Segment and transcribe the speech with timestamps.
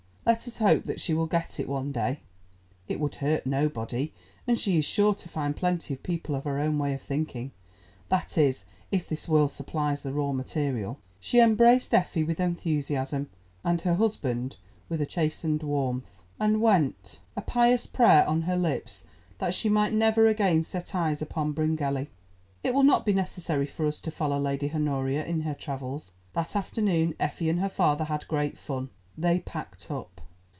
[0.23, 2.19] Let us hope that she will get it one day.
[2.87, 4.13] It would hurt nobody,
[4.47, 8.37] and she is sure to find plenty of people of her own way of thinking—that
[8.37, 10.99] is, if this world supplies the raw material.
[11.19, 13.29] She embraced Effie with enthusiasm,
[13.63, 14.55] and her husband
[14.89, 19.03] with a chastened warmth, and went, a pious prayer on her lips
[19.39, 22.09] that she might never again set eyes upon Bryngelly.
[22.63, 26.11] It will not be necessary for us to follow Lady Honoria in her travels.
[26.33, 28.91] That afternoon Effie and her father had great fun.
[29.17, 30.21] They packed up.